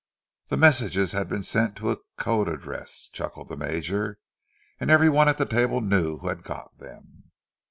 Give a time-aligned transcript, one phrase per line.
[0.47, 4.17] "The messages had been sent to a code address!" chuckled the Major.
[4.79, 7.25] "And every one at the table knew who had got them!"